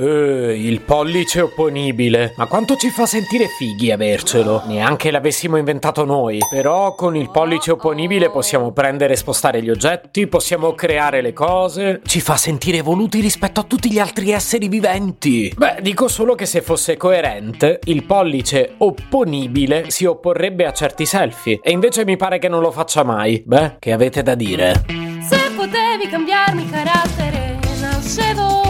Eh, 0.00 0.58
il 0.58 0.80
pollice 0.80 1.42
opponibile. 1.42 2.32
Ma 2.38 2.46
quanto 2.46 2.76
ci 2.76 2.88
fa 2.88 3.04
sentire 3.04 3.48
fighi 3.58 3.92
avercelo? 3.92 4.62
Neanche 4.64 5.10
l'avessimo 5.10 5.58
inventato 5.58 6.06
noi. 6.06 6.38
Però 6.50 6.94
con 6.94 7.16
il 7.16 7.30
pollice 7.30 7.72
opponibile 7.72 8.30
possiamo 8.30 8.72
prendere 8.72 9.12
e 9.12 9.16
spostare 9.16 9.62
gli 9.62 9.68
oggetti, 9.68 10.26
possiamo 10.26 10.72
creare 10.72 11.20
le 11.20 11.34
cose. 11.34 12.00
Ci 12.02 12.20
fa 12.22 12.36
sentire 12.36 12.78
evoluti 12.78 13.20
rispetto 13.20 13.60
a 13.60 13.64
tutti 13.64 13.92
gli 13.92 13.98
altri 13.98 14.30
esseri 14.30 14.68
viventi. 14.68 15.52
Beh, 15.54 15.80
dico 15.82 16.08
solo 16.08 16.34
che 16.34 16.46
se 16.46 16.62
fosse 16.62 16.96
coerente, 16.96 17.80
il 17.84 18.04
pollice 18.04 18.76
opponibile 18.78 19.90
si 19.90 20.06
opporrebbe 20.06 20.64
a 20.64 20.72
certi 20.72 21.04
selfie. 21.04 21.60
E 21.62 21.72
invece 21.72 22.06
mi 22.06 22.16
pare 22.16 22.38
che 22.38 22.48
non 22.48 22.62
lo 22.62 22.70
faccia 22.70 23.04
mai. 23.04 23.42
Beh, 23.44 23.76
che 23.78 23.92
avete 23.92 24.22
da 24.22 24.34
dire? 24.34 24.82
Se 25.28 25.50
potevi 25.54 26.08
cambiarmi 26.08 26.70
carattere, 26.70 27.58
nascevo 27.80 28.69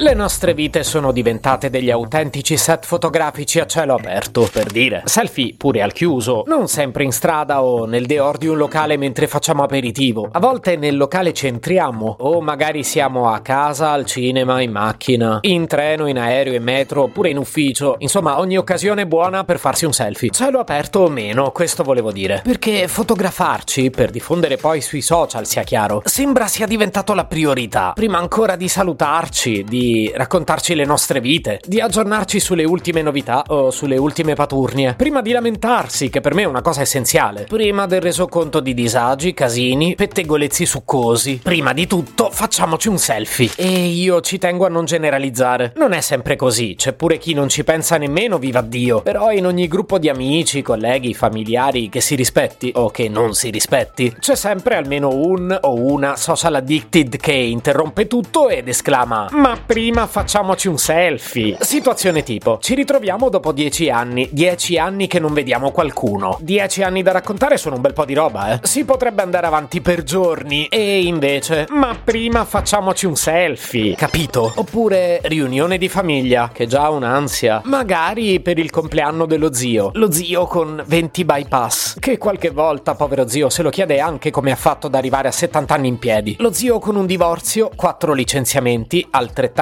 Le 0.00 0.14
nostre 0.14 0.54
vite 0.54 0.84
sono 0.84 1.10
diventate 1.10 1.70
degli 1.70 1.90
autentici 1.90 2.56
set 2.56 2.86
fotografici 2.86 3.58
a 3.58 3.66
cielo 3.66 3.94
aperto, 3.94 4.48
per 4.52 4.66
dire. 4.66 5.02
Selfie 5.06 5.54
pure 5.56 5.82
al 5.82 5.92
chiuso, 5.92 6.44
non 6.46 6.68
sempre 6.68 7.02
in 7.02 7.10
strada 7.10 7.64
o 7.64 7.84
nel 7.84 8.06
deor 8.06 8.38
di 8.38 8.46
un 8.46 8.58
locale 8.58 8.96
mentre 8.96 9.26
facciamo 9.26 9.64
aperitivo. 9.64 10.28
A 10.30 10.38
volte 10.38 10.76
nel 10.76 10.96
locale 10.96 11.32
centriamo, 11.32 12.14
o 12.20 12.40
magari 12.40 12.84
siamo 12.84 13.28
a 13.28 13.40
casa, 13.40 13.90
al 13.90 14.06
cinema, 14.06 14.60
in 14.60 14.70
macchina, 14.70 15.38
in 15.40 15.66
treno, 15.66 16.06
in 16.06 16.16
aereo, 16.16 16.54
in 16.54 16.62
metro, 16.62 17.02
oppure 17.02 17.30
in 17.30 17.36
ufficio. 17.36 17.96
Insomma, 17.98 18.38
ogni 18.38 18.56
occasione 18.56 19.02
è 19.02 19.06
buona 19.06 19.42
per 19.42 19.58
farsi 19.58 19.84
un 19.84 19.92
selfie. 19.92 20.30
Cielo 20.30 20.60
aperto 20.60 21.00
o 21.00 21.08
meno, 21.08 21.50
questo 21.50 21.82
volevo 21.82 22.12
dire. 22.12 22.42
Perché 22.44 22.86
fotografarci, 22.86 23.90
per 23.90 24.10
diffondere 24.12 24.58
poi 24.58 24.80
sui 24.80 25.02
social, 25.02 25.44
sia 25.44 25.64
chiaro, 25.64 26.02
sembra 26.04 26.46
sia 26.46 26.68
diventato 26.68 27.14
la 27.14 27.24
priorità. 27.24 27.90
Prima 27.96 28.18
ancora 28.18 28.54
di 28.54 28.68
salutarci, 28.68 29.64
di 29.64 29.86
raccontarci 30.14 30.74
le 30.74 30.84
nostre 30.84 31.20
vite, 31.20 31.60
di 31.64 31.80
aggiornarci 31.80 32.40
sulle 32.40 32.64
ultime 32.64 33.02
novità 33.02 33.44
o 33.48 33.70
sulle 33.70 33.96
ultime 33.96 34.34
paturnie, 34.34 34.94
prima 34.94 35.22
di 35.22 35.32
lamentarsi, 35.32 36.10
che 36.10 36.20
per 36.20 36.34
me 36.34 36.42
è 36.42 36.46
una 36.46 36.62
cosa 36.62 36.82
essenziale, 36.82 37.46
prima 37.48 37.86
del 37.86 38.00
resoconto 38.00 38.60
di 38.60 38.74
disagi, 38.74 39.34
casini, 39.34 39.94
pettegolezzi 39.94 40.66
succosi. 40.66 41.40
Prima 41.42 41.72
di 41.72 41.86
tutto, 41.86 42.30
facciamoci 42.30 42.88
un 42.88 42.98
selfie. 42.98 43.50
E 43.56 43.86
io 43.86 44.20
ci 44.20 44.38
tengo 44.38 44.66
a 44.66 44.68
non 44.68 44.84
generalizzare. 44.84 45.72
Non 45.76 45.92
è 45.92 46.00
sempre 46.00 46.36
così, 46.36 46.74
c'è 46.76 46.92
pure 46.92 47.18
chi 47.18 47.34
non 47.34 47.48
ci 47.48 47.64
pensa 47.64 47.96
nemmeno, 47.96 48.38
viva 48.38 48.60
Dio. 48.60 49.00
Però 49.00 49.32
in 49.32 49.46
ogni 49.46 49.68
gruppo 49.68 49.98
di 49.98 50.08
amici, 50.08 50.62
colleghi, 50.62 51.14
familiari 51.14 51.88
che 51.88 52.00
si 52.00 52.14
rispetti 52.14 52.72
o 52.74 52.90
che 52.90 53.08
non 53.08 53.34
si 53.34 53.50
rispetti, 53.50 54.14
c'è 54.18 54.36
sempre 54.36 54.76
almeno 54.76 55.10
un 55.10 55.56
o 55.62 55.74
una 55.74 56.16
social 56.16 56.56
addicted 56.56 57.16
che 57.16 57.32
interrompe 57.32 58.06
tutto 58.06 58.48
ed 58.48 58.68
esclama: 58.68 59.28
Ma 59.32 59.58
prima 59.64 59.77
facciamoci 60.06 60.66
un 60.66 60.76
selfie. 60.76 61.56
Situazione 61.60 62.24
tipo: 62.24 62.58
ci 62.60 62.74
ritroviamo 62.74 63.28
dopo 63.28 63.52
dieci 63.52 63.88
anni. 63.90 64.28
Dieci 64.32 64.76
anni 64.76 65.06
che 65.06 65.20
non 65.20 65.32
vediamo 65.32 65.70
qualcuno. 65.70 66.36
Dieci 66.40 66.82
anni 66.82 67.02
da 67.02 67.12
raccontare 67.12 67.56
sono 67.56 67.76
un 67.76 67.80
bel 67.80 67.92
po' 67.92 68.04
di 68.04 68.14
roba, 68.14 68.54
eh. 68.54 68.60
Si 68.62 68.84
potrebbe 68.84 69.22
andare 69.22 69.46
avanti 69.46 69.80
per 69.80 70.02
giorni. 70.02 70.66
E 70.66 71.02
invece, 71.02 71.66
ma 71.70 71.96
prima 72.02 72.44
facciamoci 72.44 73.06
un 73.06 73.14
selfie. 73.14 73.94
Capito? 73.94 74.52
Oppure 74.56 75.20
riunione 75.22 75.78
di 75.78 75.88
famiglia, 75.88 76.50
che 76.52 76.66
già 76.66 76.84
ha 76.84 76.90
un'ansia. 76.90 77.62
Magari 77.64 78.40
per 78.40 78.58
il 78.58 78.70
compleanno 78.70 79.26
dello 79.26 79.52
zio. 79.52 79.90
Lo 79.94 80.10
zio 80.10 80.46
con 80.46 80.82
20 80.84 81.24
bypass. 81.24 81.98
Che 82.00 82.18
qualche 82.18 82.50
volta, 82.50 82.96
povero 82.96 83.28
zio, 83.28 83.48
se 83.48 83.62
lo 83.62 83.70
chiede 83.70 84.00
anche 84.00 84.30
come 84.30 84.50
ha 84.50 84.56
fatto 84.56 84.88
ad 84.88 84.96
arrivare 84.96 85.28
a 85.28 85.32
70 85.32 85.72
anni 85.72 85.86
in 85.86 85.98
piedi. 85.98 86.34
Lo 86.40 86.52
zio 86.52 86.80
con 86.80 86.96
un 86.96 87.06
divorzio, 87.06 87.70
quattro 87.76 88.12
licenziamenti, 88.12 89.06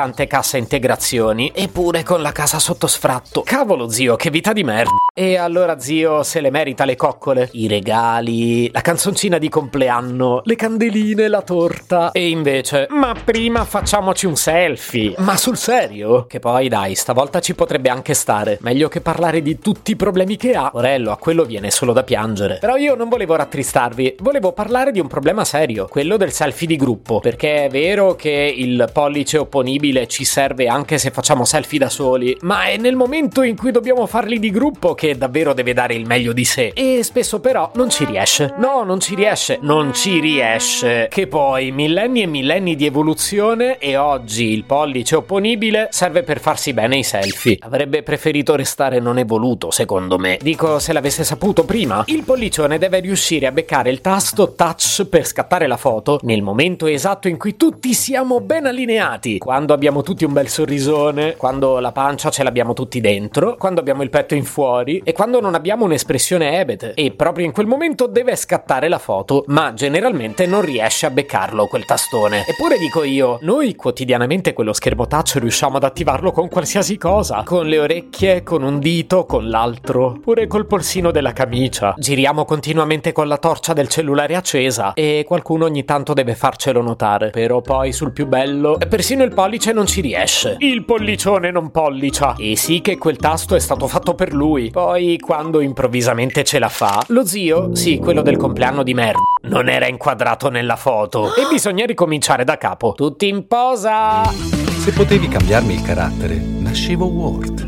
altrettante 0.07 0.27
cassa 0.27 0.57
integrazioni, 0.57 1.51
eppure 1.55 2.03
con 2.03 2.23
la 2.23 2.33
casa 2.33 2.59
sotto 2.59 2.87
sfratto. 2.87 3.43
Cavolo 3.43 3.89
zio, 3.89 4.17
che 4.17 4.31
vita 4.31 4.53
di 4.53 4.63
merda. 4.63 4.91
E 5.19 5.37
allora 5.37 5.79
zio 5.79 6.23
se 6.23 6.41
le 6.43 6.51
merita 6.51 6.85
le 6.85 6.95
coccole, 6.95 7.49
i 7.53 7.67
regali, 7.69 8.71
la 8.71 8.83
canzoncina 8.83 9.39
di 9.39 9.49
compleanno, 9.49 10.43
le 10.45 10.57
candeline, 10.57 11.29
la 11.29 11.41
torta. 11.41 12.11
E 12.13 12.29
invece, 12.29 12.87
ma 12.91 13.15
prima 13.25 13.65
facciamoci 13.65 14.27
un 14.27 14.37
selfie. 14.37 15.15
Ma 15.19 15.37
sul 15.39 15.57
serio? 15.57 16.27
Che 16.27 16.39
poi 16.39 16.69
dai, 16.69 16.95
stavolta 16.95 17.41
ci 17.41 17.55
potrebbe 17.55 17.89
anche 17.89 18.13
stare. 18.13 18.59
Meglio 18.61 18.89
che 18.89 19.01
parlare 19.01 19.41
di 19.41 19.59
tutti 19.59 19.93
i 19.93 19.97
problemi 19.97 20.37
che 20.37 20.53
ha. 20.53 20.71
Orello, 20.75 21.13
a 21.13 21.17
quello 21.17 21.45
viene 21.45 21.71
solo 21.71 21.95
da 21.95 22.03
piangere. 22.03 22.59
Però 22.61 22.77
io 22.77 22.95
non 22.95 23.09
volevo 23.09 23.37
rattristarvi, 23.37 24.17
volevo 24.21 24.53
parlare 24.53 24.93
di 24.93 25.01
un 25.01 25.09
problema 25.09 25.45
serio, 25.45 25.87
quello 25.87 26.19
del 26.19 26.33
selfie 26.33 26.67
di 26.67 26.77
gruppo. 26.77 27.21
Perché 27.21 27.65
è 27.65 27.69
vero 27.71 28.15
che 28.17 28.53
il 28.55 28.91
pollice 28.93 29.39
opponibile 29.39 29.96
ci 30.05 30.27
serve 30.27 30.67
anche 30.69 30.99
se 30.99 31.11
facciamo 31.11 31.47
selfie 31.47 31.79
da 31.79 31.89
soli, 31.89 32.37
ma 32.43 32.67
è 32.67 32.77
nel 32.77 32.97
momento 32.97 33.41
in 33.41 33.57
cui 33.57 33.71
dobbiamo 33.71 34.05
farli 34.07 34.39
di 34.39 34.51
gruppo 34.51 34.93
che 34.95 35.17
davvero 35.17 35.55
deve 35.55 35.73
dare 35.73 35.95
il 35.95 36.05
meglio 36.05 36.35
di 36.35 36.45
sé. 36.45 36.73
E 36.75 37.03
spesso 37.03 37.41
però 37.41 37.71
non 37.77 37.89
ci 37.89 38.05
riesce. 38.05 38.53
No, 38.59 38.83
non 38.83 39.01
ci 39.01 39.15
riesce. 39.15 39.59
Non 39.63 39.95
ci 39.95 40.21
riesce. 40.21 41.09
Che 41.11 41.27
poi 41.27 41.71
millenni 41.71 42.21
e 42.21 42.27
millenni 42.27 42.77
di 42.77 42.85
evoluzione 42.85 43.79
e 43.79 43.97
oggi 43.97 44.51
il 44.53 44.65
pollice 44.65 45.17
opponibile 45.17 45.89
serve 45.91 46.23
per 46.25 46.41
farsi 46.41 46.75
bene 46.75 46.99
i 46.99 47.05
selfie. 47.05 47.57
Avrebbe 47.61 48.03
preferito 48.03 48.57
restare 48.57 49.01
non 49.01 49.17
evoluto, 49.17 49.71
secondo 49.71 50.19
me. 50.19 50.39
Dico, 50.43 50.79
se 50.79 50.93
l'avesse 50.93 51.25
saputo 51.25 51.65
prima, 51.65 52.03
il 52.09 52.25
pollicione 52.25 52.79
deve 52.79 53.01
riuscire 53.01 53.47
a 53.47 53.53
beccare 53.53 53.91
il 53.91 54.01
tasto 54.01 54.55
touch 54.55 55.05
per 55.05 55.25
scattare 55.25 55.67
la 55.67 55.77
foto 55.77 56.19
nel 56.23 56.43
momento 56.43 56.87
esatto 56.87 57.29
in 57.29 57.39
cui 57.39 57.57
tutti 57.57 57.95
siamo 57.95 58.41
ben 58.41 58.67
allineati. 58.67 59.39
Quando 59.39 59.73
abbiamo 59.73 59.85
tutti 60.03 60.25
un 60.25 60.33
bel 60.33 60.49
sorrisone, 60.49 61.37
quando 61.37 61.79
la 61.79 61.93
pancia 61.93 62.31
ce 62.31 62.43
l'abbiamo 62.43 62.73
tutti 62.75 63.01
dentro, 63.01 63.57
quando 63.57 63.81
abbiamo 63.81 64.03
il 64.03 64.11
petto 64.11 64.35
in 64.35 64.45
fuori 64.45 65.01
e 65.05 65.13
quando 65.13 65.41
non 65.41 65.55
abbiamo 65.55 65.85
un'espressione 65.85 66.59
ebete. 66.59 66.95
E 66.95 67.13
proprio 67.13 67.47
in 67.47 67.53
quel 67.53 67.67
momento 67.67 68.07
deve 68.07 68.35
scattare 68.37 68.89
la 68.89 68.99
foto, 68.99 69.45
ma 69.47 69.73
generalmente 69.75 70.47
non 70.47 70.63
riesce 70.63 71.07
a 71.07 71.11
beccarlo 71.11 71.67
quel 71.67 71.85
tastone. 71.85 72.45
Eppure 72.47 72.79
dico 72.79 73.05
io, 73.05 73.39
noi 73.43 73.75
quotidianamente 73.75 74.53
quello 74.53 74.73
schermo 74.73 75.07
touch 75.07 75.37
riusciamo 75.37 75.77
ad 75.77 75.85
attivarlo 75.85 76.33
con 76.33 76.49
qualsiasi 76.49 76.99
cosa, 76.99 77.43
con 77.45 77.67
le 77.67 77.79
orecchie, 77.79 78.43
con 78.43 78.63
un 78.63 78.79
dito, 78.79 79.25
con 79.25 79.49
l'altro, 79.49 80.19
pure 80.21 80.47
col 80.47 80.67
polsino 80.67 81.11
della 81.11 81.33
camicia. 81.33 81.95
Giriamo 81.97 82.45
continuamente 82.45 83.13
con 83.13 83.29
la 83.29 83.39
torcia 83.39 83.73
del 83.73 83.89
cellulare 83.89 84.35
accesa 84.35 84.95
e 84.95 85.25
qualcuno 85.27 85.65
ogni 85.65 85.85
tanto 85.85 86.13
deve 86.13 86.35
farcelo 86.35 86.83
notare. 86.83 87.31
Però 87.31 87.61
poi 87.61 87.93
sul 87.93 88.13
più 88.13 88.27
bello, 88.27 88.79
persino 88.89 89.23
il 89.23 89.35
pollice 89.35 89.73
non 89.77 89.87
ci 89.87 90.01
riesce. 90.01 90.57
Il 90.61 90.87
pollicione 90.87 91.51
non 91.51 91.71
pollicia. 91.71 92.35
E 92.39 92.57
sì 92.57 92.81
che 92.81 92.97
quel 92.97 93.19
tasto 93.19 93.55
è 93.55 93.61
stato 93.61 93.87
fatto 93.87 94.15
per 94.15 94.33
lui. 94.33 94.71
Poi 94.71 95.19
quando 95.19 95.61
improvvisamente 95.61 96.45
ce 96.45 96.59
la 96.59 96.71
fa, 96.71 97.05
lo 97.09 97.27
zio, 97.27 97.75
sì, 97.75 97.99
quello 97.99 98.23
del 98.23 98.39
compleanno 98.39 98.83
di 98.83 98.95
merda, 98.95 99.19
non 99.43 99.69
era 99.69 99.87
inquadrato 99.87 100.49
nella 100.49 100.77
foto. 100.77 101.35
E 101.35 101.47
bisogna 101.51 101.85
ricominciare 101.85 102.43
da 102.43 102.57
capo. 102.57 102.95
Tutti 102.95 103.29
in 103.29 103.47
posa! 103.47 104.23
Se 104.25 104.93
potevi 104.93 105.29
cambiarmi 105.29 105.75
il 105.75 105.83
carattere, 105.83 106.37
nascevo 106.37 107.05
Word. 107.05 107.67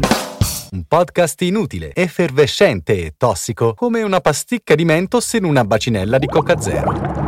Un 0.71 0.85
podcast 0.89 1.43
inutile, 1.43 1.93
effervescente 1.93 3.05
e 3.05 3.15
tossico, 3.19 3.75
come 3.75 4.03
una 4.03 4.21
pasticca 4.21 4.75
di 4.75 4.87
mentos 4.87 5.31
in 5.35 5.45
una 5.45 5.65
bacinella 5.65 6.17
di 6.17 6.27
Coca 6.27 6.59
Zero. 6.59 7.28